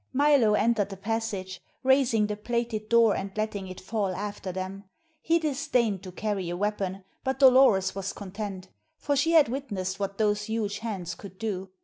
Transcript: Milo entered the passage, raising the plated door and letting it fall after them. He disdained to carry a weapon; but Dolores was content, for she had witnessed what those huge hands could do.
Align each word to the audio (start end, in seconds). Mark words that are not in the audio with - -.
Milo 0.13 0.55
entered 0.55 0.89
the 0.89 0.97
passage, 0.97 1.61
raising 1.83 2.25
the 2.25 2.35
plated 2.35 2.89
door 2.89 3.15
and 3.15 3.29
letting 3.37 3.67
it 3.67 3.79
fall 3.79 4.15
after 4.15 4.51
them. 4.51 4.85
He 5.21 5.37
disdained 5.37 6.01
to 6.01 6.11
carry 6.11 6.49
a 6.49 6.57
weapon; 6.57 7.03
but 7.23 7.37
Dolores 7.37 7.93
was 7.93 8.11
content, 8.11 8.69
for 8.97 9.15
she 9.15 9.33
had 9.33 9.47
witnessed 9.47 9.99
what 9.99 10.17
those 10.17 10.45
huge 10.45 10.79
hands 10.79 11.13
could 11.13 11.37
do. 11.37 11.69